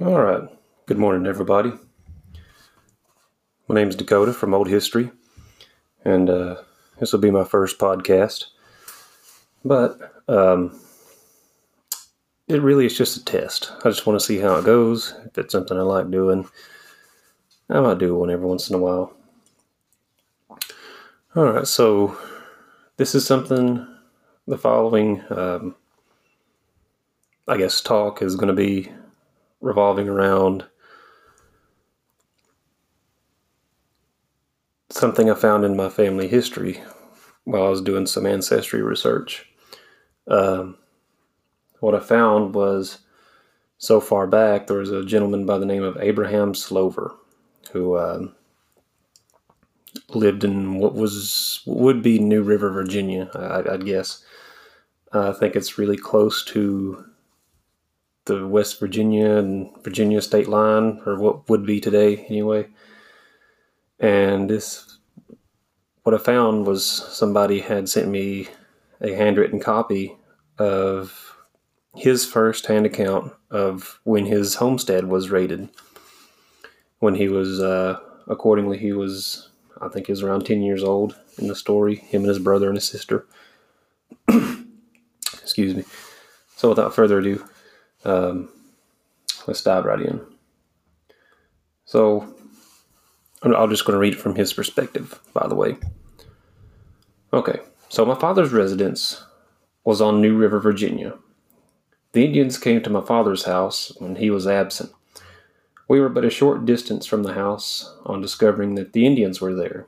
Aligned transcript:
All 0.00 0.22
right. 0.22 0.48
Good 0.86 0.96
morning, 0.96 1.26
everybody. 1.26 1.72
My 3.66 3.74
name 3.74 3.88
is 3.88 3.96
Dakota 3.96 4.32
from 4.32 4.54
Old 4.54 4.68
History, 4.68 5.10
and 6.04 6.30
uh, 6.30 6.62
this 7.00 7.12
will 7.12 7.18
be 7.18 7.32
my 7.32 7.42
first 7.42 7.80
podcast. 7.80 8.44
But 9.64 9.98
um, 10.28 10.78
it 12.46 12.62
really 12.62 12.86
is 12.86 12.96
just 12.96 13.16
a 13.16 13.24
test. 13.24 13.72
I 13.84 13.88
just 13.88 14.06
want 14.06 14.20
to 14.20 14.24
see 14.24 14.38
how 14.38 14.54
it 14.54 14.64
goes. 14.64 15.14
If 15.26 15.36
it's 15.36 15.50
something 15.50 15.76
I 15.76 15.82
like 15.82 16.12
doing, 16.12 16.48
I 17.68 17.80
might 17.80 17.98
do 17.98 18.14
one 18.14 18.30
every 18.30 18.46
once 18.46 18.70
in 18.70 18.76
a 18.76 18.78
while. 18.78 19.12
All 21.34 21.44
right, 21.44 21.66
so 21.66 22.16
this 22.98 23.16
is 23.16 23.26
something 23.26 23.84
the 24.46 24.58
following, 24.58 25.24
um, 25.30 25.74
I 27.48 27.56
guess, 27.56 27.80
talk 27.80 28.22
is 28.22 28.36
going 28.36 28.46
to 28.46 28.54
be 28.54 28.92
revolving 29.60 30.08
around 30.08 30.64
something 34.90 35.30
I 35.30 35.34
found 35.34 35.64
in 35.64 35.76
my 35.76 35.88
family 35.88 36.28
history 36.28 36.80
while 37.44 37.64
I 37.64 37.68
was 37.68 37.80
doing 37.80 38.06
some 38.06 38.26
ancestry 38.26 38.82
research. 38.82 39.46
Um, 40.26 40.76
what 41.80 41.94
I 41.94 42.00
found 42.00 42.54
was 42.54 42.98
so 43.78 44.00
far 44.00 44.26
back, 44.26 44.66
there 44.66 44.78
was 44.78 44.90
a 44.90 45.04
gentleman 45.04 45.46
by 45.46 45.58
the 45.58 45.66
name 45.66 45.82
of 45.82 45.96
Abraham 45.98 46.54
Slover 46.54 47.14
who 47.72 47.94
uh, 47.94 48.26
lived 50.10 50.44
in 50.44 50.78
what 50.78 50.94
was 50.94 51.62
would 51.66 52.02
be 52.02 52.18
New 52.18 52.42
River, 52.42 52.70
Virginia, 52.70 53.30
I, 53.34 53.72
would 53.72 53.84
guess. 53.84 54.24
Uh, 55.12 55.30
I 55.30 55.32
think 55.32 55.56
it's 55.56 55.78
really 55.78 55.96
close 55.96 56.44
to 56.46 57.04
the 58.28 58.46
West 58.46 58.78
Virginia 58.78 59.36
and 59.36 59.70
Virginia 59.82 60.22
state 60.22 60.48
line, 60.48 61.00
or 61.04 61.18
what 61.18 61.48
would 61.48 61.66
be 61.66 61.80
today 61.80 62.24
anyway. 62.28 62.68
And 63.98 64.48
this, 64.48 64.98
what 66.04 66.14
I 66.14 66.18
found 66.18 66.66
was 66.66 66.86
somebody 66.86 67.60
had 67.60 67.88
sent 67.88 68.08
me 68.08 68.46
a 69.00 69.14
handwritten 69.14 69.58
copy 69.58 70.16
of 70.58 71.36
his 71.96 72.24
first 72.24 72.66
hand 72.66 72.86
account 72.86 73.32
of 73.50 73.98
when 74.04 74.26
his 74.26 74.56
homestead 74.56 75.08
was 75.08 75.30
raided. 75.30 75.68
When 77.00 77.14
he 77.14 77.28
was, 77.28 77.60
uh, 77.60 77.98
accordingly, 78.26 78.78
he 78.78 78.92
was, 78.92 79.48
I 79.80 79.88
think 79.88 80.06
he 80.06 80.12
was 80.12 80.22
around 80.22 80.44
10 80.44 80.62
years 80.62 80.84
old 80.84 81.16
in 81.38 81.48
the 81.48 81.56
story, 81.56 81.96
him 81.96 82.22
and 82.22 82.28
his 82.28 82.38
brother 82.38 82.68
and 82.68 82.76
his 82.76 82.86
sister. 82.86 83.26
Excuse 84.28 85.74
me. 85.74 85.84
So 86.56 86.68
without 86.68 86.94
further 86.94 87.18
ado, 87.18 87.44
um, 88.08 88.48
let's 89.46 89.62
dive 89.62 89.84
right 89.84 90.00
in. 90.00 90.20
So, 91.84 92.34
I'm 93.42 93.70
just 93.70 93.84
going 93.84 93.94
to 93.94 94.00
read 94.00 94.14
it 94.14 94.20
from 94.20 94.34
his 94.34 94.52
perspective, 94.52 95.18
by 95.32 95.46
the 95.46 95.54
way. 95.54 95.76
Okay, 97.32 97.60
so 97.88 98.04
my 98.04 98.14
father's 98.14 98.52
residence 98.52 99.22
was 99.84 100.00
on 100.00 100.20
New 100.20 100.36
River, 100.36 100.58
Virginia. 100.58 101.14
The 102.12 102.24
Indians 102.24 102.58
came 102.58 102.82
to 102.82 102.90
my 102.90 103.00
father's 103.00 103.44
house 103.44 103.92
when 103.98 104.16
he 104.16 104.30
was 104.30 104.46
absent. 104.46 104.92
We 105.88 106.00
were 106.00 106.08
but 106.08 106.24
a 106.24 106.30
short 106.30 106.66
distance 106.66 107.06
from 107.06 107.22
the 107.22 107.34
house 107.34 107.94
on 108.04 108.20
discovering 108.20 108.74
that 108.74 108.92
the 108.92 109.06
Indians 109.06 109.40
were 109.40 109.54
there. 109.54 109.86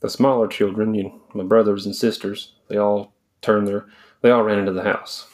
The 0.00 0.10
smaller 0.10 0.48
children, 0.48 0.94
you 0.94 1.04
know, 1.04 1.20
my 1.34 1.44
brothers 1.44 1.84
and 1.84 1.94
sisters, 1.94 2.52
they 2.68 2.76
all 2.76 3.12
turned 3.40 3.66
their, 3.66 3.86
they 4.20 4.30
all 4.30 4.42
ran 4.42 4.58
into 4.58 4.72
the 4.72 4.82
house 4.82 5.26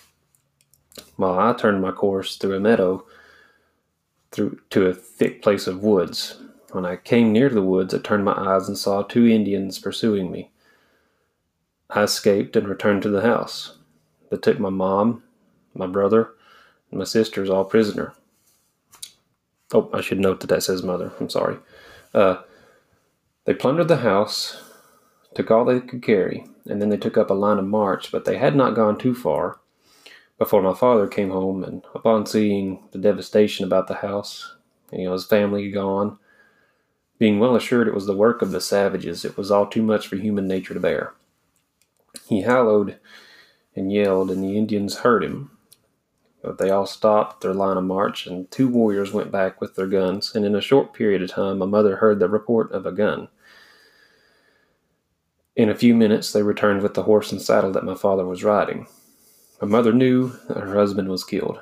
while 1.18 1.38
I 1.38 1.52
turned 1.52 1.82
my 1.82 1.90
course 1.90 2.36
through 2.36 2.54
a 2.54 2.60
meadow 2.60 3.04
through 4.30 4.60
to 4.70 4.86
a 4.86 4.94
thick 4.94 5.42
place 5.42 5.66
of 5.66 5.82
woods. 5.82 6.40
When 6.70 6.86
I 6.86 6.96
came 6.96 7.32
near 7.32 7.48
the 7.48 7.62
woods, 7.62 7.92
I 7.92 7.98
turned 7.98 8.24
my 8.24 8.34
eyes 8.34 8.68
and 8.68 8.78
saw 8.78 9.02
two 9.02 9.26
Indians 9.26 9.80
pursuing 9.80 10.30
me. 10.30 10.52
I 11.90 12.04
escaped 12.04 12.54
and 12.54 12.68
returned 12.68 13.02
to 13.02 13.08
the 13.08 13.22
house. 13.22 13.78
They 14.30 14.36
took 14.36 14.60
my 14.60 14.70
mom, 14.70 15.24
my 15.74 15.86
brother, 15.88 16.34
and 16.90 16.98
my 16.98 17.04
sisters 17.04 17.50
all 17.50 17.64
prisoner. 17.64 18.14
Oh, 19.74 19.90
I 19.92 20.00
should 20.00 20.20
note 20.20 20.40
that 20.40 20.50
that 20.50 20.62
says 20.62 20.84
mother. 20.84 21.12
I'm 21.18 21.30
sorry. 21.30 21.56
Uh, 22.14 22.42
they 23.44 23.54
plundered 23.54 23.88
the 23.88 23.98
house, 23.98 24.62
took 25.34 25.50
all 25.50 25.64
they 25.64 25.80
could 25.80 26.02
carry, 26.02 26.46
and 26.66 26.80
then 26.80 26.90
they 26.90 26.96
took 26.96 27.16
up 27.16 27.30
a 27.30 27.34
line 27.34 27.58
of 27.58 27.66
march, 27.66 28.12
but 28.12 28.24
they 28.24 28.38
had 28.38 28.54
not 28.54 28.76
gone 28.76 28.98
too 28.98 29.14
far 29.14 29.58
before 30.38 30.62
my 30.62 30.74
father 30.74 31.08
came 31.08 31.30
home, 31.30 31.64
and 31.64 31.84
upon 31.94 32.24
seeing 32.24 32.88
the 32.92 32.98
devastation 32.98 33.66
about 33.66 33.88
the 33.88 33.96
house, 33.96 34.56
you 34.92 35.04
know, 35.04 35.12
his 35.12 35.26
family 35.26 35.70
gone, 35.70 36.18
being 37.18 37.40
well 37.40 37.56
assured 37.56 37.88
it 37.88 37.94
was 37.94 38.06
the 38.06 38.16
work 38.16 38.40
of 38.40 38.52
the 38.52 38.60
savages, 38.60 39.24
it 39.24 39.36
was 39.36 39.50
all 39.50 39.66
too 39.66 39.82
much 39.82 40.06
for 40.06 40.16
human 40.16 40.46
nature 40.46 40.74
to 40.74 40.80
bear. 40.80 41.14
He 42.26 42.42
hallowed 42.42 42.98
and 43.74 43.92
yelled, 43.92 44.30
and 44.30 44.42
the 44.42 44.56
Indians 44.56 44.98
heard 44.98 45.24
him. 45.24 45.50
But 46.42 46.58
they 46.58 46.70
all 46.70 46.86
stopped 46.86 47.40
their 47.40 47.52
line 47.52 47.76
of 47.76 47.84
march, 47.84 48.26
and 48.26 48.48
two 48.50 48.68
warriors 48.68 49.12
went 49.12 49.32
back 49.32 49.60
with 49.60 49.74
their 49.74 49.88
guns, 49.88 50.34
and 50.34 50.44
in 50.44 50.54
a 50.54 50.60
short 50.60 50.94
period 50.94 51.20
of 51.20 51.30
time 51.30 51.58
my 51.58 51.66
mother 51.66 51.96
heard 51.96 52.20
the 52.20 52.28
report 52.28 52.70
of 52.70 52.86
a 52.86 52.92
gun. 52.92 53.28
In 55.56 55.68
a 55.68 55.74
few 55.74 55.96
minutes 55.96 56.32
they 56.32 56.42
returned 56.44 56.82
with 56.82 56.94
the 56.94 57.02
horse 57.02 57.32
and 57.32 57.42
saddle 57.42 57.72
that 57.72 57.84
my 57.84 57.96
father 57.96 58.24
was 58.24 58.44
riding. 58.44 58.86
My 59.60 59.66
mother 59.66 59.92
knew 59.92 60.32
that 60.46 60.58
her 60.58 60.74
husband 60.74 61.08
was 61.08 61.24
killed, 61.24 61.58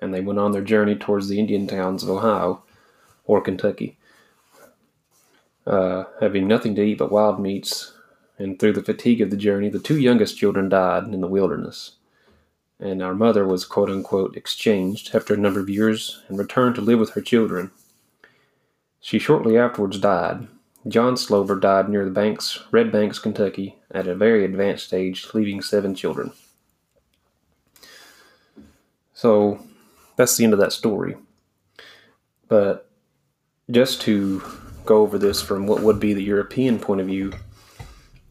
and 0.00 0.14
they 0.14 0.22
went 0.22 0.38
on 0.38 0.52
their 0.52 0.62
journey 0.62 0.94
towards 0.94 1.28
the 1.28 1.38
Indian 1.38 1.66
towns 1.66 2.02
of 2.02 2.08
Ohio 2.08 2.62
or 3.24 3.42
Kentucky. 3.42 3.98
Uh, 5.66 6.04
having 6.20 6.48
nothing 6.48 6.74
to 6.74 6.82
eat 6.82 6.98
but 6.98 7.12
wild 7.12 7.38
meats, 7.38 7.92
and 8.38 8.58
through 8.58 8.72
the 8.72 8.82
fatigue 8.82 9.20
of 9.20 9.30
the 9.30 9.36
journey, 9.36 9.68
the 9.68 9.78
two 9.78 9.98
youngest 9.98 10.38
children 10.38 10.70
died 10.70 11.04
in 11.04 11.20
the 11.20 11.28
wilderness. 11.28 11.96
And 12.78 13.02
our 13.02 13.14
mother 13.14 13.46
was 13.46 13.66
quote 13.66 13.90
unquote 13.90 14.34
exchanged 14.34 15.14
after 15.14 15.34
a 15.34 15.36
number 15.36 15.60
of 15.60 15.68
years 15.68 16.22
and 16.28 16.38
returned 16.38 16.74
to 16.76 16.80
live 16.80 16.98
with 16.98 17.10
her 17.10 17.20
children. 17.20 17.70
She 19.02 19.18
shortly 19.18 19.58
afterwards 19.58 19.98
died. 19.98 20.48
John 20.88 21.18
Slover 21.18 21.56
died 21.56 21.90
near 21.90 22.06
the 22.06 22.10
Banks, 22.10 22.60
Red 22.70 22.90
Banks, 22.90 23.18
Kentucky, 23.18 23.76
at 23.90 24.06
a 24.06 24.14
very 24.14 24.46
advanced 24.46 24.94
age, 24.94 25.28
leaving 25.34 25.60
seven 25.60 25.94
children. 25.94 26.32
So 29.20 29.60
that's 30.16 30.38
the 30.38 30.44
end 30.44 30.54
of 30.54 30.58
that 30.60 30.72
story. 30.72 31.14
But 32.48 32.90
just 33.70 34.00
to 34.02 34.42
go 34.86 35.02
over 35.02 35.18
this 35.18 35.42
from 35.42 35.66
what 35.66 35.82
would 35.82 36.00
be 36.00 36.14
the 36.14 36.22
European 36.22 36.78
point 36.78 37.02
of 37.02 37.06
view, 37.06 37.34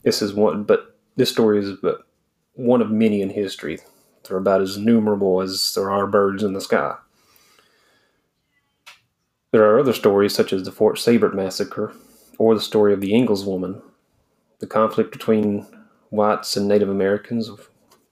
this 0.02 0.24
is 0.24 0.34
one, 0.34 0.64
but 0.64 0.98
this 1.16 1.30
story 1.30 1.60
is 1.60 1.78
but 1.80 2.08
one 2.54 2.82
of 2.82 2.90
many 2.90 3.22
in 3.22 3.30
history. 3.30 3.78
They're 4.24 4.38
about 4.38 4.62
as 4.62 4.80
numerable 4.80 5.42
as 5.42 5.76
there 5.76 5.92
are 5.92 6.08
birds 6.08 6.42
in 6.42 6.54
the 6.54 6.60
sky. 6.60 6.96
There 9.52 9.70
are 9.70 9.80
other 9.80 9.94
stories, 9.94 10.34
such 10.34 10.52
as 10.52 10.64
the 10.64 10.72
Fort 10.72 10.96
Seybert 10.96 11.36
massacre, 11.36 11.94
or 12.40 12.56
the 12.56 12.62
story 12.62 12.94
of 12.94 13.02
the 13.02 13.14
Ingles 13.14 13.46
woman, 13.46 13.84
the 14.58 14.66
conflict 14.66 15.12
between 15.12 15.68
whites 16.10 16.58
and 16.58 16.68
Native 16.68 16.90
Americans, 16.90 17.52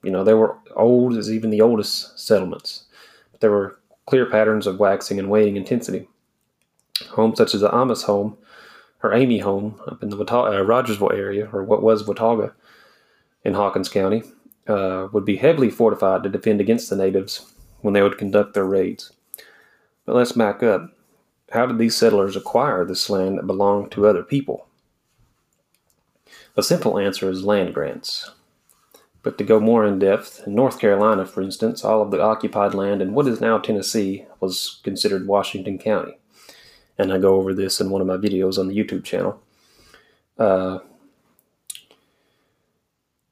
you 0.08 0.14
know, 0.14 0.24
they 0.24 0.34
were 0.34 0.56
old 0.78 1.18
as 1.18 1.30
even 1.30 1.50
the 1.50 1.60
oldest 1.60 2.18
settlements, 2.18 2.86
but 3.34 3.42
there 3.42 3.52
were 3.52 3.78
clear 4.06 4.26
patterns 4.26 4.66
of 4.66 4.80
waxing 4.80 5.20
and 5.20 5.30
waning 5.30 5.58
intensity. 5.58 6.08
Homes 7.10 7.38
such 7.38 7.54
as 7.54 7.60
the 7.60 7.76
Amos 7.76 8.04
home 8.04 8.38
or 9.04 9.14
Amy 9.14 9.40
home 9.40 9.82
up 9.86 10.02
in 10.02 10.10
the 10.10 10.18
uh, 10.18 10.62
Rogersville 10.64 11.12
area, 11.12 11.50
or 11.52 11.62
what 11.62 11.84
was 11.84 12.08
Watauga 12.08 12.54
in 13.44 13.54
Hawkins 13.54 13.90
County, 13.90 14.24
uh, 14.70 15.10
would 15.12 15.26
be 15.26 15.36
heavily 15.36 15.70
fortified 15.70 16.24
to 16.24 16.30
defend 16.30 16.62
against 16.62 16.90
the 16.90 16.96
natives 16.96 17.52
when 17.82 17.94
they 17.94 18.02
would 18.02 18.18
conduct 18.18 18.54
their 18.54 18.64
raids. 18.64 19.12
But 20.06 20.16
let's 20.16 20.32
back 20.32 20.64
up. 20.64 20.90
How 21.52 21.66
did 21.66 21.80
these 21.80 21.98
settlers 21.98 22.38
acquire 22.38 22.86
this 22.86 23.10
land 23.10 23.38
that 23.38 23.46
belonged 23.46 23.92
to 23.92 24.08
other 24.08 24.24
people? 24.24 24.68
The 26.56 26.64
simple 26.64 26.98
answer 26.98 27.30
is 27.30 27.44
land 27.44 27.74
grants. 27.74 28.32
But 29.24 29.38
to 29.38 29.44
go 29.44 29.60
more 29.60 29.86
in 29.86 30.00
depth, 30.00 30.44
in 30.46 30.56
North 30.56 30.80
Carolina, 30.80 31.26
for 31.26 31.42
instance, 31.42 31.84
all 31.84 32.02
of 32.02 32.12
the 32.12 32.22
occupied 32.22 32.74
land 32.74 33.02
in 33.02 33.14
what 33.14 33.28
is 33.28 33.42
now 33.42 33.58
Tennessee 33.58 34.26
was 34.40 34.80
considered 34.84 35.28
Washington 35.28 35.78
County. 35.78 36.18
And 36.98 37.12
I 37.12 37.18
go 37.18 37.36
over 37.36 37.54
this 37.54 37.80
in 37.82 37.90
one 37.90 38.02
of 38.02 38.08
my 38.08 38.18
videos 38.18 38.58
on 38.58 38.68
the 38.68 38.76
YouTube 38.76 39.04
channel. 39.04 39.42
Uh, 40.38 40.80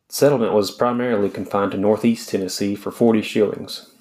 settlement 0.09 0.53
was 0.53 0.71
primarily 0.71 1.29
confined 1.29 1.71
to 1.71 1.77
northeast 1.77 2.29
Tennessee 2.29 2.75
for 2.75 2.91
40 2.91 3.21
shillings, 3.21 3.91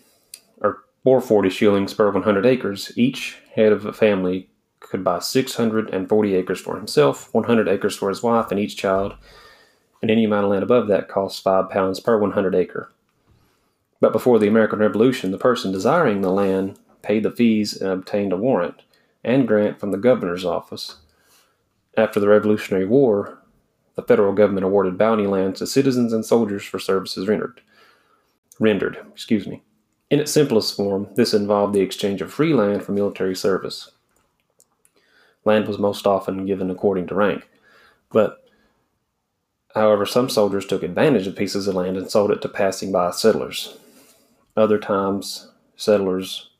or, 0.60 0.84
or 1.04 1.20
40 1.20 1.50
shillings 1.50 1.94
per 1.94 2.10
100 2.10 2.46
acres. 2.46 2.92
Each 2.96 3.38
head 3.54 3.72
of 3.72 3.84
a 3.84 3.92
family 3.92 4.48
could 4.80 5.04
buy 5.04 5.18
640 5.18 6.34
acres 6.34 6.60
for 6.60 6.76
himself, 6.76 7.32
100 7.32 7.68
acres 7.68 7.96
for 7.96 8.08
his 8.08 8.22
wife, 8.22 8.50
and 8.50 8.60
each 8.60 8.76
child 8.76 9.14
and 10.04 10.10
any 10.10 10.24
amount 10.24 10.44
of 10.44 10.50
land 10.50 10.62
above 10.62 10.86
that 10.86 11.08
costs 11.08 11.40
five 11.40 11.70
pounds 11.70 11.98
per 11.98 12.18
100 12.18 12.54
acre. 12.54 12.92
But 14.02 14.12
before 14.12 14.38
the 14.38 14.46
American 14.46 14.80
Revolution, 14.80 15.30
the 15.30 15.38
person 15.38 15.72
desiring 15.72 16.20
the 16.20 16.28
land 16.28 16.78
paid 17.00 17.22
the 17.22 17.30
fees, 17.30 17.74
and 17.74 17.90
obtained 17.90 18.30
a 18.30 18.36
warrant 18.36 18.82
and 19.24 19.48
grant 19.48 19.80
from 19.80 19.92
the 19.92 19.96
governor's 19.96 20.44
office. 20.44 20.96
After 21.96 22.20
the 22.20 22.28
Revolutionary 22.28 22.84
War, 22.84 23.38
the 23.94 24.02
federal 24.02 24.34
government 24.34 24.66
awarded 24.66 24.98
bounty 24.98 25.26
lands 25.26 25.60
to 25.60 25.66
citizens 25.66 26.12
and 26.12 26.22
soldiers 26.22 26.64
for 26.64 26.78
services 26.78 27.26
rendered. 27.26 27.62
Rendered, 28.60 28.98
excuse 29.10 29.46
me. 29.46 29.62
In 30.10 30.20
its 30.20 30.32
simplest 30.32 30.76
form, 30.76 31.08
this 31.14 31.32
involved 31.32 31.72
the 31.72 31.80
exchange 31.80 32.20
of 32.20 32.30
free 32.30 32.52
land 32.52 32.82
for 32.82 32.92
military 32.92 33.34
service. 33.34 33.90
Land 35.46 35.66
was 35.66 35.78
most 35.78 36.06
often 36.06 36.44
given 36.44 36.70
according 36.70 37.06
to 37.06 37.14
rank, 37.14 37.48
but 38.12 38.43
however, 39.74 40.06
some 40.06 40.28
soldiers 40.28 40.66
took 40.66 40.82
advantage 40.82 41.26
of 41.26 41.36
pieces 41.36 41.66
of 41.66 41.74
land 41.74 41.96
and 41.96 42.10
sold 42.10 42.30
it 42.30 42.42
to 42.42 42.48
passing 42.48 42.92
by 42.92 43.10
settlers. 43.10 43.76
Other 44.56 44.78
times, 44.78 45.50
settlers, 45.76 46.50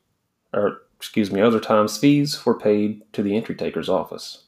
or 0.53 0.81
excuse 0.97 1.31
me, 1.31 1.41
other 1.41 1.59
times 1.59 1.97
fees 1.97 2.45
were 2.45 2.57
paid 2.57 3.01
to 3.13 3.23
the 3.23 3.35
entry 3.35 3.55
taker's 3.55 3.89
office. 3.89 4.43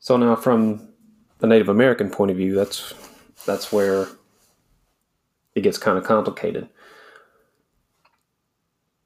So 0.00 0.16
now, 0.16 0.36
from 0.36 0.88
the 1.38 1.46
Native 1.46 1.68
American 1.68 2.10
point 2.10 2.30
of 2.30 2.36
view, 2.36 2.54
that's 2.54 2.92
that's 3.46 3.72
where 3.72 4.08
it 5.54 5.62
gets 5.62 5.78
kind 5.78 5.96
of 5.96 6.04
complicated. 6.04 6.68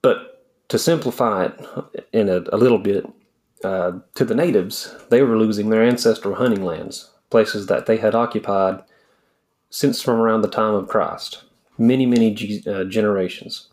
But 0.02 0.44
to 0.68 0.78
simplify 0.78 1.46
it 1.46 1.60
in 2.12 2.28
a, 2.28 2.42
a 2.52 2.56
little 2.56 2.78
bit, 2.78 3.06
uh, 3.64 3.92
to 4.14 4.24
the 4.24 4.34
natives, 4.34 4.94
they 5.10 5.22
were 5.22 5.38
losing 5.38 5.68
their 5.68 5.82
ancestral 5.82 6.34
hunting 6.34 6.64
lands, 6.64 7.10
places 7.30 7.66
that 7.66 7.86
they 7.86 7.98
had 7.98 8.14
occupied 8.14 8.82
since 9.70 10.00
from 10.00 10.20
around 10.20 10.40
the 10.42 10.48
time 10.48 10.74
of 10.74 10.88
Christ, 10.88 11.44
many, 11.76 12.06
many 12.06 12.34
g- 12.34 12.64
uh, 12.66 12.84
generations. 12.84 13.68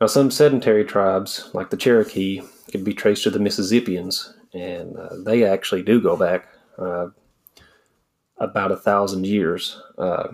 Now, 0.00 0.08
some 0.08 0.30
sedentary 0.30 0.84
tribes, 0.84 1.50
like 1.54 1.70
the 1.70 1.76
Cherokee, 1.76 2.42
could 2.70 2.84
be 2.84 2.92
traced 2.92 3.22
to 3.24 3.30
the 3.30 3.38
Mississippians 3.38 4.34
and 4.54 4.96
uh, 4.96 5.16
they 5.24 5.44
actually 5.44 5.82
do 5.82 6.00
go 6.00 6.16
back 6.16 6.48
uh, 6.78 7.08
about 8.38 8.72
a 8.72 8.76
thousand 8.76 9.26
years. 9.26 9.80
Uh, 9.98 10.28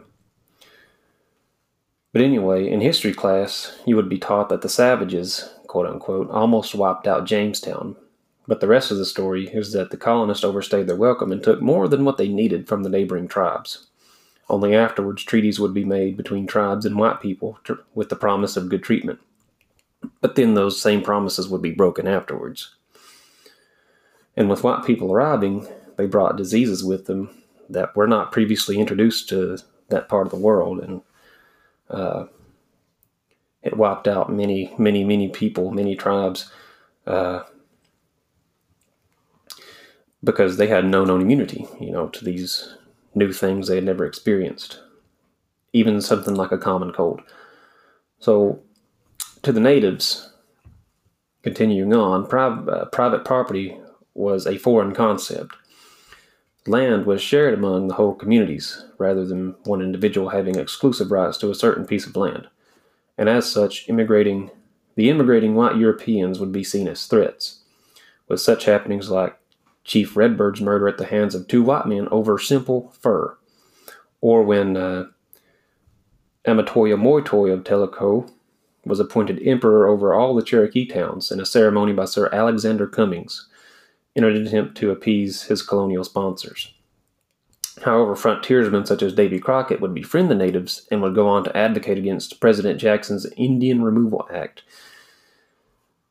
but 2.12 2.22
anyway, 2.22 2.68
in 2.68 2.80
history 2.80 3.14
class, 3.14 3.78
you 3.86 3.96
would 3.96 4.08
be 4.08 4.18
taught 4.18 4.48
that 4.50 4.62
the 4.62 4.68
savages, 4.68 5.54
quote 5.66 5.86
unquote, 5.86 6.30
almost 6.30 6.74
wiped 6.74 7.06
out 7.06 7.24
Jamestown. 7.24 7.96
But 8.50 8.58
the 8.58 8.66
rest 8.66 8.90
of 8.90 8.98
the 8.98 9.06
story 9.06 9.46
is 9.46 9.72
that 9.74 9.92
the 9.92 9.96
colonists 9.96 10.42
overstayed 10.42 10.88
their 10.88 10.96
welcome 10.96 11.30
and 11.30 11.40
took 11.40 11.62
more 11.62 11.86
than 11.86 12.04
what 12.04 12.16
they 12.16 12.26
needed 12.26 12.66
from 12.66 12.82
the 12.82 12.88
neighboring 12.88 13.28
tribes. 13.28 13.86
Only 14.48 14.74
afterwards, 14.74 15.22
treaties 15.22 15.60
would 15.60 15.72
be 15.72 15.84
made 15.84 16.16
between 16.16 16.48
tribes 16.48 16.84
and 16.84 16.98
white 16.98 17.20
people 17.20 17.60
with 17.94 18.08
the 18.08 18.16
promise 18.16 18.56
of 18.56 18.68
good 18.68 18.82
treatment. 18.82 19.20
But 20.20 20.34
then 20.34 20.54
those 20.54 20.82
same 20.82 21.00
promises 21.00 21.48
would 21.48 21.62
be 21.62 21.70
broken 21.70 22.08
afterwards. 22.08 22.74
And 24.36 24.50
with 24.50 24.64
white 24.64 24.84
people 24.84 25.12
arriving, 25.12 25.68
they 25.96 26.06
brought 26.06 26.36
diseases 26.36 26.82
with 26.82 27.06
them 27.06 27.30
that 27.68 27.94
were 27.94 28.08
not 28.08 28.32
previously 28.32 28.80
introduced 28.80 29.28
to 29.28 29.58
that 29.90 30.08
part 30.08 30.26
of 30.26 30.32
the 30.32 30.36
world. 30.36 30.80
And 30.80 31.02
uh, 31.88 32.24
it 33.62 33.76
wiped 33.76 34.08
out 34.08 34.32
many, 34.32 34.74
many, 34.76 35.04
many 35.04 35.28
people, 35.28 35.70
many 35.70 35.94
tribes, 35.94 36.50
uh, 37.06 37.44
because 40.22 40.56
they 40.56 40.66
had 40.66 40.84
no 40.84 41.04
known 41.04 41.22
immunity, 41.22 41.66
you 41.80 41.90
know, 41.90 42.08
to 42.08 42.24
these 42.24 42.76
new 43.14 43.32
things 43.32 43.68
they 43.68 43.76
had 43.76 43.84
never 43.84 44.04
experienced, 44.04 44.80
even 45.72 46.00
something 46.00 46.34
like 46.34 46.52
a 46.52 46.58
common 46.58 46.92
cold. 46.92 47.22
So, 48.18 48.60
to 49.42 49.52
the 49.52 49.60
natives, 49.60 50.30
continuing 51.42 51.94
on, 51.94 52.24
uh, 52.24 52.84
private 52.86 53.24
property 53.24 53.78
was 54.14 54.46
a 54.46 54.58
foreign 54.58 54.94
concept. 54.94 55.56
Land 56.66 57.06
was 57.06 57.22
shared 57.22 57.54
among 57.54 57.88
the 57.88 57.94
whole 57.94 58.14
communities, 58.14 58.84
rather 58.98 59.24
than 59.24 59.56
one 59.64 59.80
individual 59.80 60.28
having 60.28 60.56
exclusive 60.56 61.10
rights 61.10 61.38
to 61.38 61.50
a 61.50 61.54
certain 61.54 61.86
piece 61.86 62.06
of 62.06 62.16
land. 62.16 62.48
And 63.16 63.28
as 63.28 63.50
such, 63.50 63.88
immigrating 63.88 64.50
the 64.96 65.08
immigrating 65.08 65.54
white 65.54 65.76
Europeans 65.76 66.38
would 66.38 66.52
be 66.52 66.64
seen 66.64 66.86
as 66.86 67.06
threats, 67.06 67.60
with 68.28 68.40
such 68.40 68.66
happenings 68.66 69.08
like 69.08 69.39
Chief 69.84 70.14
Redbird's 70.14 70.60
murder 70.60 70.88
at 70.88 70.98
the 70.98 71.06
hands 71.06 71.34
of 71.34 71.48
two 71.48 71.62
white 71.62 71.86
men 71.86 72.08
over 72.10 72.38
simple 72.38 72.92
fur, 73.00 73.36
or 74.20 74.42
when 74.42 74.76
uh, 74.76 75.06
Amatoya 76.46 76.96
Moytoy 76.96 77.52
of 77.52 77.64
Tellico 77.64 78.30
was 78.84 79.00
appointed 79.00 79.46
emperor 79.46 79.86
over 79.86 80.14
all 80.14 80.34
the 80.34 80.42
Cherokee 80.42 80.86
towns 80.86 81.30
in 81.30 81.40
a 81.40 81.46
ceremony 81.46 81.92
by 81.92 82.04
Sir 82.04 82.28
Alexander 82.32 82.86
Cummings, 82.86 83.48
in 84.14 84.24
an 84.24 84.46
attempt 84.46 84.76
to 84.78 84.90
appease 84.90 85.44
his 85.44 85.62
colonial 85.62 86.04
sponsors. 86.04 86.72
However, 87.84 88.14
frontiersmen 88.14 88.84
such 88.84 89.02
as 89.02 89.14
Davy 89.14 89.38
Crockett 89.38 89.80
would 89.80 89.94
befriend 89.94 90.30
the 90.30 90.34
natives 90.34 90.86
and 90.90 91.00
would 91.02 91.14
go 91.14 91.28
on 91.28 91.44
to 91.44 91.56
advocate 91.56 91.98
against 91.98 92.40
President 92.40 92.80
Jackson's 92.80 93.26
Indian 93.36 93.82
Removal 93.82 94.28
Act. 94.32 94.62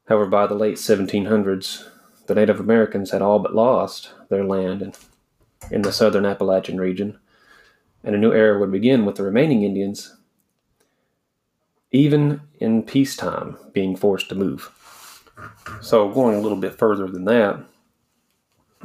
However, 0.08 0.26
by 0.26 0.48
the 0.48 0.56
late 0.56 0.78
1700s, 0.78 1.88
the 2.30 2.36
Native 2.36 2.60
Americans 2.60 3.10
had 3.10 3.24
all 3.24 3.40
but 3.40 3.56
lost 3.56 4.12
their 4.30 4.46
land 4.46 4.84
in, 4.84 4.94
in 5.72 5.82
the 5.82 5.92
southern 5.92 6.28
Appalachian 6.28 6.80
region, 6.80 7.18
and 8.04 8.14
a 8.14 8.20
new 8.20 8.32
era 8.32 8.60
would 8.60 8.72
begin 8.72 9.04
with 9.04 9.16
the 9.16 9.24
remaining 9.24 9.64
Indians, 9.64 10.16
even 11.92 12.42
in 12.60 12.84
peacetime, 12.84 13.58
being 13.74 13.96
forced 13.96 14.30
to 14.30 14.36
move. 14.36 14.72
So, 15.82 16.08
going 16.10 16.36
a 16.36 16.40
little 16.40 16.60
bit 16.60 16.78
further 16.78 17.08
than 17.08 17.26
that, 17.26 17.64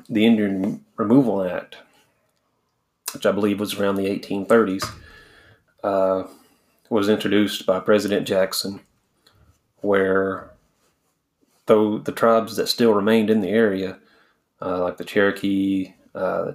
the 0.08 0.24
Indian 0.24 0.82
Removal 0.96 1.42
Act, 1.42 1.76
which 3.12 3.26
I 3.26 3.32
believe 3.32 3.60
was 3.60 3.74
around 3.74 3.96
the 3.96 4.06
1830s, 4.06 4.88
uh, 5.82 6.22
was 6.88 7.10
introduced 7.10 7.66
by 7.66 7.78
President 7.78 8.26
Jackson, 8.26 8.80
where 9.82 10.53
though 11.66 11.98
the 11.98 12.12
tribes 12.12 12.56
that 12.56 12.68
still 12.68 12.94
remained 12.94 13.30
in 13.30 13.40
the 13.40 13.48
area, 13.48 13.98
uh, 14.60 14.82
like 14.82 14.96
the 14.96 15.04
Cherokee, 15.04 15.94
uh, 16.14 16.52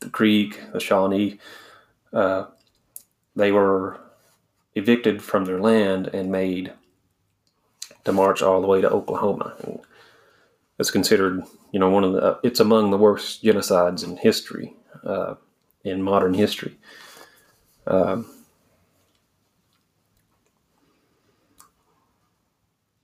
the 0.00 0.10
Creek, 0.10 0.60
the 0.72 0.80
Shawnee, 0.80 1.38
uh, 2.12 2.46
they 3.34 3.52
were 3.52 4.00
evicted 4.74 5.22
from 5.22 5.44
their 5.44 5.60
land 5.60 6.08
and 6.08 6.30
made 6.30 6.72
to 8.04 8.12
march 8.12 8.42
all 8.42 8.60
the 8.60 8.66
way 8.66 8.80
to 8.80 8.90
Oklahoma. 8.90 9.54
And 9.62 9.80
it's 10.78 10.90
considered, 10.90 11.42
you 11.72 11.80
know, 11.80 11.90
one 11.90 12.04
of 12.04 12.12
the, 12.12 12.38
it's 12.42 12.60
among 12.60 12.90
the 12.90 12.98
worst 12.98 13.42
genocides 13.42 14.04
in 14.04 14.16
history, 14.16 14.76
uh, 15.04 15.34
in 15.84 16.02
modern 16.02 16.34
history. 16.34 16.78
Um, 17.86 18.37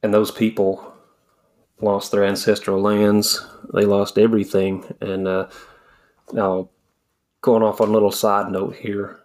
and 0.04 0.12
those 0.12 0.30
people 0.30 0.92
lost 1.80 2.12
their 2.12 2.24
ancestral 2.24 2.80
lands. 2.80 3.44
They 3.72 3.86
lost 3.86 4.18
everything. 4.18 4.84
And 5.00 5.26
uh, 5.26 5.48
now, 6.30 6.68
going 7.40 7.62
off 7.62 7.80
on 7.80 7.88
a 7.88 7.92
little 7.92 8.12
side 8.12 8.52
note 8.52 8.76
here, 8.76 9.18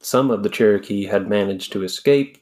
some 0.00 0.32
of 0.32 0.42
the 0.42 0.48
Cherokee 0.50 1.06
had 1.06 1.28
managed 1.28 1.72
to 1.72 1.84
escape, 1.84 2.38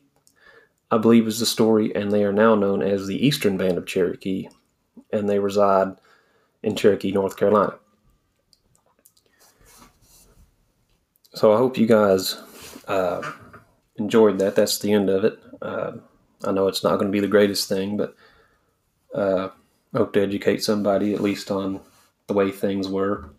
I 0.90 0.97
believe 0.97 1.28
is 1.28 1.40
the 1.40 1.47
story, 1.47 1.94
and 1.94 2.11
they 2.11 2.25
are 2.25 2.32
now 2.32 2.54
known 2.54 2.82
as 2.82 3.06
the 3.06 3.25
Eastern 3.25 3.59
Band 3.59 3.76
of 3.76 3.87
Cherokee 3.87 4.49
and 5.12 5.28
they 5.28 5.38
reside 5.38 5.88
in 6.62 6.75
Cherokee, 6.75 7.12
North 7.12 7.37
Carolina. 7.37 7.75
So 11.35 11.52
I 11.52 11.59
hope 11.59 11.76
you 11.76 11.87
guys 11.87 12.35
uh, 12.88 13.23
enjoyed 13.97 14.38
that. 14.38 14.56
That's 14.56 14.78
the 14.78 14.92
end 14.92 15.11
of 15.11 15.25
it. 15.25 15.38
Uh, 15.61 15.92
I 16.44 16.52
know 16.52 16.68
it's 16.68 16.82
not 16.82 16.96
going 16.96 17.06
to 17.06 17.12
be 17.12 17.20
the 17.20 17.28
greatest 17.28 17.68
thing, 17.68 17.96
but 17.96 18.14
uh, 19.14 19.49
hope 19.94 20.12
to 20.14 20.22
educate 20.22 20.62
somebody 20.62 21.14
at 21.14 21.20
least 21.20 21.50
on 21.50 21.80
the 22.26 22.34
way 22.34 22.50
things 22.50 22.88
were. 22.88 23.30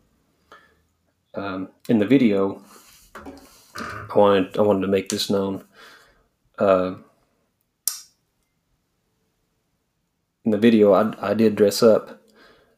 Um, 1.35 1.69
in 1.89 1.99
the 1.99 2.05
video, 2.05 2.63
I 3.15 4.13
wanted 4.15 4.57
I 4.57 4.61
wanted 4.61 4.81
to 4.81 4.87
make 4.87 5.09
this 5.09 5.29
known. 5.29 5.63
Uh, 6.59 6.95
in 10.45 10.51
the 10.51 10.57
video, 10.57 10.93
I, 10.93 11.31
I 11.31 11.33
did 11.33 11.55
dress 11.55 11.81
up 11.81 12.21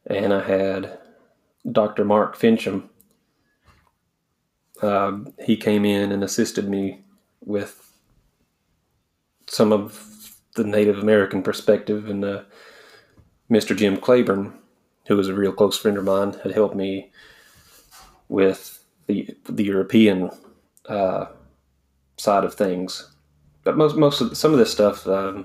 and 0.06 0.32
I 0.32 0.42
had 0.42 0.98
Dr. 1.70 2.04
Mark 2.04 2.36
Fincham. 2.36 2.88
Uh, 4.80 5.18
he 5.44 5.56
came 5.56 5.84
in 5.84 6.12
and 6.12 6.22
assisted 6.22 6.68
me 6.68 7.00
with 7.44 7.92
some 9.48 9.72
of 9.72 10.15
the 10.56 10.64
Native 10.64 10.98
American 10.98 11.42
perspective, 11.42 12.08
and 12.08 12.24
uh, 12.24 12.42
Mr. 13.50 13.76
Jim 13.76 13.96
Claiborne, 13.96 14.58
who 15.06 15.16
was 15.16 15.28
a 15.28 15.34
real 15.34 15.52
close 15.52 15.78
friend 15.78 15.96
of 15.96 16.04
mine, 16.04 16.34
had 16.42 16.52
helped 16.52 16.74
me 16.76 17.12
with 18.28 18.84
the 19.06 19.36
the 19.48 19.64
European 19.64 20.30
uh, 20.88 21.26
side 22.16 22.44
of 22.44 22.54
things 22.54 23.12
but 23.66 23.76
most 23.76 23.96
most 23.96 24.20
of 24.20 24.36
some 24.36 24.52
of 24.52 24.60
this 24.60 24.70
stuff 24.70 25.08
um, 25.08 25.44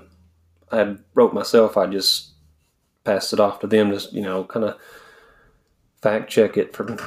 I 0.70 0.76
had 0.76 0.98
wrote 1.14 1.34
myself. 1.34 1.76
I 1.76 1.86
just 1.86 2.34
passed 3.02 3.32
it 3.32 3.40
off 3.40 3.58
to 3.60 3.66
them 3.66 3.90
to 3.90 4.08
you 4.12 4.22
know 4.22 4.44
kind 4.44 4.64
of 4.64 4.76
fact 6.00 6.30
check 6.30 6.56
it 6.56 6.72
from 6.72 6.98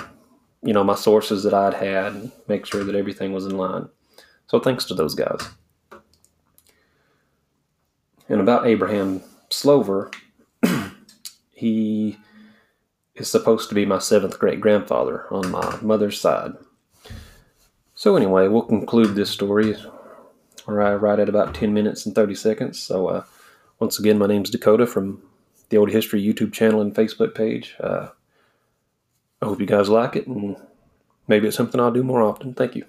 you 0.62 0.74
know 0.74 0.84
my 0.84 0.96
sources 0.96 1.44
that 1.44 1.54
I'd 1.54 1.74
had 1.74 2.12
and 2.16 2.32
make 2.50 2.66
sure 2.66 2.84
that 2.84 2.96
everything 2.96 3.32
was 3.32 3.46
in 3.46 3.56
line. 3.56 3.88
So 4.48 4.60
thanks 4.60 4.84
to 4.86 4.94
those 4.94 5.16
guys. 5.16 5.40
And 8.28 8.42
about 8.42 8.68
Abraham 8.68 9.22
Slover, 9.50 10.12
he 11.52 12.18
is 13.16 13.30
supposed 13.30 13.70
to 13.70 13.76
be 13.76 13.86
my 13.86 14.00
seventh 14.00 14.40
great 14.40 14.60
grandfather 14.60 15.26
on 15.32 15.52
my 15.52 15.78
mother's 15.82 16.20
side. 16.20 16.54
So 17.94 18.16
anyway, 18.16 18.48
we'll 18.48 18.64
conclude 18.64 19.16
this 19.16 19.30
story 19.30 19.76
right 20.68 21.20
at 21.20 21.30
about 21.30 21.56
10 21.56 21.74
minutes 21.74 22.06
and 22.06 22.14
30 22.14 22.36
seconds. 22.36 22.80
So 22.80 23.08
uh, 23.08 23.24
once 23.80 24.00
again, 24.00 24.18
my 24.18 24.28
name's 24.28 24.50
Dakota 24.50 24.86
from 24.86 25.22
the 25.70 25.78
Old 25.78 25.92
History 25.92 26.24
YouTube 26.24 26.52
channel 26.52 26.82
and 26.82 26.94
Facebook 26.94 27.34
page. 27.34 27.76
Uh, 27.80 28.10
I 29.42 29.46
hope 29.46 29.60
you 29.60 29.66
guys 29.66 29.90
like 29.90 30.16
it, 30.16 30.28
and 30.28 30.58
maybe 31.28 31.48
it's 31.48 31.58
something 31.58 31.80
I'll 31.80 31.92
do 31.92 32.04
more 32.04 32.22
often. 32.22 32.54
Thank 32.54 32.76
you. 32.76 32.84